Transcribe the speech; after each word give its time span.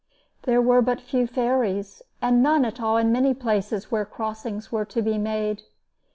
There 0.45 0.63
were 0.63 0.81
but 0.81 0.99
few 0.99 1.27
ferries, 1.27 2.01
and 2.23 2.41
none 2.41 2.65
at 2.65 2.81
all 2.81 2.97
in 2.97 3.11
many 3.11 3.35
places 3.35 3.91
where 3.91 4.03
crossings 4.03 4.71
were 4.71 4.85
to 4.85 5.01
be 5.03 5.19
made. 5.19 5.61